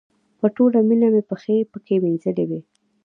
[0.39, 2.59] په ټوله مینه مې پښې پکې مینځلې وې.